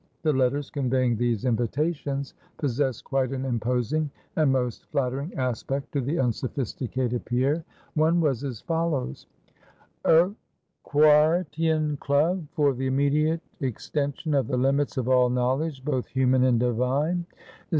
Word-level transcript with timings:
The 0.23 0.33
letters 0.33 0.71
conveying 0.71 1.15
these 1.15 1.45
invitations 1.45 2.33
possessed 2.57 3.03
quite 3.03 3.31
an 3.33 3.45
imposing 3.45 4.09
and 4.35 4.51
most 4.51 4.85
flattering 4.89 5.31
aspect 5.35 5.91
to 5.91 6.01
the 6.01 6.17
unsophisticated 6.17 7.23
Pierre. 7.23 7.63
One 7.93 8.19
was 8.19 8.43
as 8.43 8.61
follows: 8.61 9.27
"_Urquhartian 10.03 11.99
Club 11.99 12.47
for 12.55 12.73
the 12.73 12.87
Immediate 12.87 13.41
Extension 13.59 14.33
of 14.33 14.47
the 14.47 14.57
Limits 14.57 14.97
of 14.97 15.07
all 15.07 15.29
Knowledge, 15.29 15.85
both 15.85 16.07
Human 16.07 16.45
and 16.45 16.59
Divine. 16.59 17.27